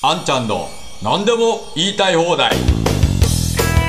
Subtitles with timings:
[0.00, 0.68] あんちゃんの
[1.02, 2.52] 何でも言いたい放題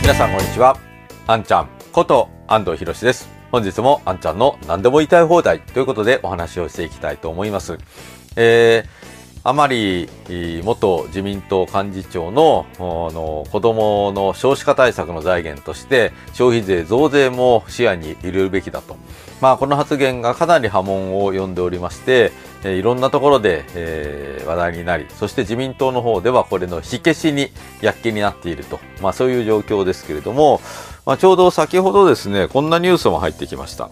[0.00, 0.80] 皆さんこんにちは。
[1.26, 3.28] あんちゃんこと安藤博です。
[3.52, 7.76] 本日もあんちゃんの何でも言いたい放題ということでお話をしていきたいと思います。
[8.36, 10.08] えー、甘利
[10.62, 18.96] 元自民党幹事長のあの子供の少子化対策の財源として消費税増税も視野に入れるべきだと。
[19.40, 22.32] まあこの発言がかなり波紋を呼んでおりまして、
[22.64, 27.50] えいろんなところで、えー話題になり、そして自民党の方ではこれの火消しに
[27.82, 28.80] 躍起になっていると。
[29.02, 30.60] まあそういう状況ですけれども、
[31.04, 33.90] まあちょうど先ほどですね、こんなニュースも入ってきました。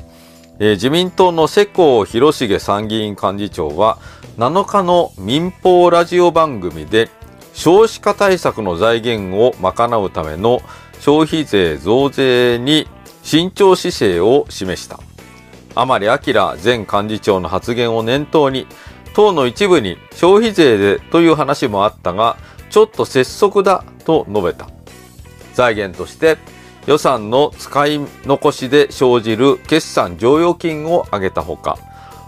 [0.59, 3.99] えー自民党の世耕弘成参議院幹事長は
[4.39, 7.11] 7日の民放ラジオ番組で
[7.53, 10.61] 少子化対策の財源を賄うための
[11.01, 12.89] 消費税増税に
[13.23, 15.01] 慎重姿勢を示した。
[15.75, 16.19] 甘利明
[16.63, 18.67] 前幹事長の発言を念頭に、
[19.15, 22.37] 党の一部に消費税でという話もあったが、
[22.71, 24.69] ちょっと拙速だと述べた。
[25.55, 26.39] 財源として
[26.87, 31.79] 予算の使い残しで生じる決算剰余金を挙げたほか、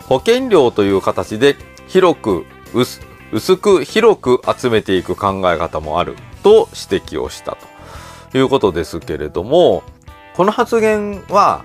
[0.09, 1.57] 保険料という形で
[1.87, 7.59] 広く薄薄く広く集めていく考え方もあると指摘をした
[8.33, 9.83] ということですけれども、
[10.35, 11.65] この発言は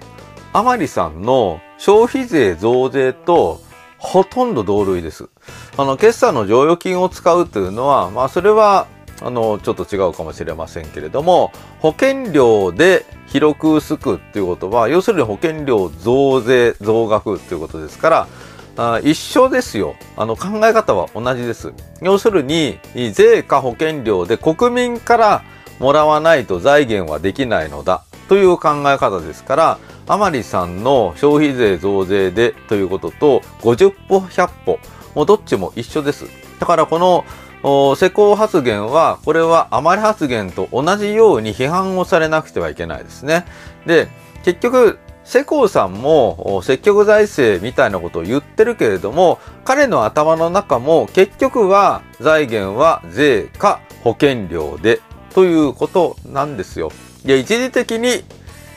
[0.52, 3.62] 甘利さんの消費税増税と
[3.98, 5.30] ほとんど同類です。
[5.78, 8.88] あの、決算の剰余金を使うというのは、まあ、それは、
[9.22, 18.28] あの、ちょっと違うかもしれませんけれども、保険料で広く薄くっていうことは、要するに保険料増税、増額っていうことですから、
[18.76, 19.96] あ一緒ですよ。
[20.18, 21.74] あの、考え方は同じです。
[22.02, 22.80] 要するに、
[23.14, 25.44] 税か保険料で国民から
[25.80, 34.80] もらわないと財源はできないのだという考え方ですから、甘利さんの消費税増税でということと50歩100歩
[35.16, 36.26] もうどっちも一緒です。
[36.60, 37.26] だからこの
[37.64, 43.46] 施工発言はこれは甘利発言と同じように批判をされなくてはいけないですね。
[43.86, 44.10] で
[44.44, 55.00] 結局世耕さんも積極財政みたいなことを言ってるけれども彼の頭の中も結局は財源は税か保険料で
[55.34, 56.92] ということなんですよ。
[57.24, 58.26] で一時的に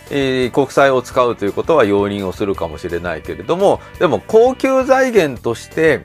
[0.08, 6.04] 国債を使うということは容認をするかもしれないけれどもでも高級財源として、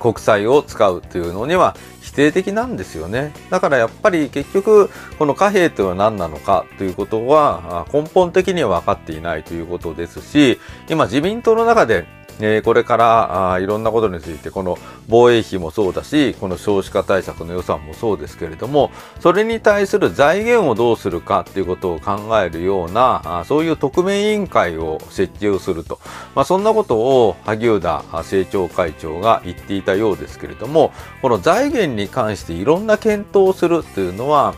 [0.00, 3.32] 国債を使うというのには否定的なんですよね。
[3.50, 12.06] だからやっぱり結局この貨幣というのは何なのかということは根本的には分かっていないということですし今自民党の中で
[12.40, 25.98] えーこれからあいろんなことについてこの防衛費もそうだしこの少子化対策の予算もそうですけれどもそれに対する財源をどうするかっていうことを考えるようなあそういう特命委員会を設置をすると、
[26.34, 30.92] まあ、そんなことを萩生田政調会長が言っていたようですけれども
[31.22, 34.54] この財源に関していろんな検討をするっていうのは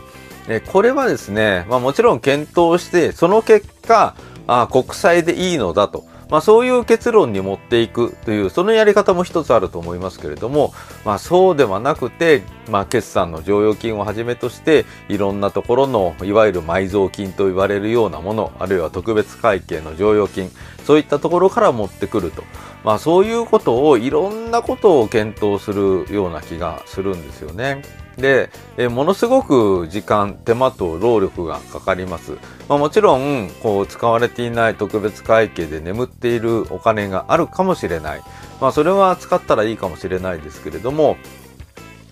[0.71, 4.15] これはですね、まあ、もちろん検討してその結果
[4.47, 6.05] あ国債でいいのだと。
[6.29, 10.73] まあそういう結論に持っていくという、そのやり方も一つあると思いますけれども、
[11.03, 20.51] まあそうではなくて、まあ決算の剰余金をはじめとして、いろんなところの、いわゆる埋蔵金と言われるようなもの、あるいは特別会計の剰余金、
[20.85, 22.43] そういったところから持ってくると。
[22.83, 27.81] まあそういうことを、いろんなことを検討するような気がするんですよね。
[28.19, 32.33] で、えものすごく時間、手間と労力がかかります。
[32.67, 38.21] まあ、もちろん、こう、使われていない特別会計で眠っているお金があるかもしれない。
[38.61, 41.17] まあ、それは使ったらいいかもしれないですけれども、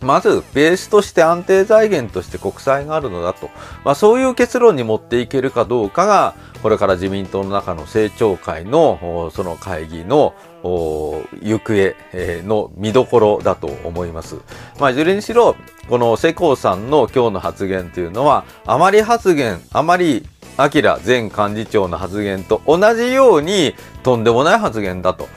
[0.02, 3.50] まず、ベースとして安定財源として国債があるのだと。
[3.84, 11.96] まあ、そういう結論に持っていけるかどうかが、これから自民党の中の政調会の、その会議の、行方
[12.44, 14.36] の見どころだと思います。
[14.80, 15.56] まあ、いずれにしろ、
[15.90, 20.28] この世耕さんの今日の発言というのは、あまり発言、あまり
[20.58, 25.28] 明前幹事長の発言と同じように、とんでもない発言だと。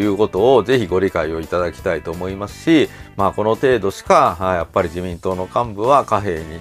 [0.00, 6.60] いうことをぜひご理解をいただきたいと思いますし、まあこの程度しか、やっぱり自民党の幹部は貨幣に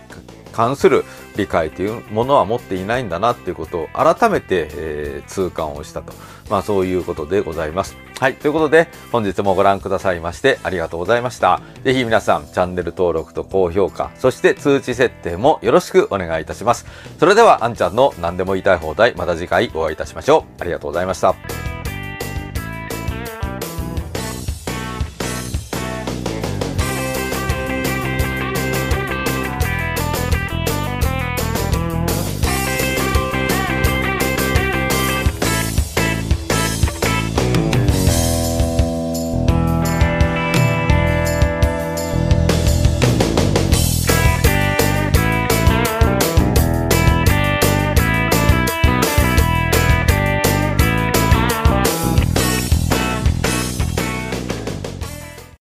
[0.53, 1.03] 関する
[1.35, 6.13] 理解というものは持っていないんだなっていうことを改めて、えー痛感をしたと。
[6.49, 7.97] まあそういうことでございます。
[8.19, 8.35] はい。
[8.35, 11.61] ということで本日もご覧くださいましてありがとうございました。
[11.83, 16.85] ぜひ皆さんチャンネル登録と高評価、そして通知設定もよろしくお願いいたします。
[17.19, 20.61] それではあんちゃんの何でも言いたい放題、また次回お会いいたしましょう。
[20.61, 21.66] ありがとうございました。